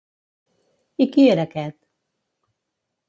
I 1.05 1.07
qui 1.17 1.27
era 1.35 1.45
aquest? 1.51 1.79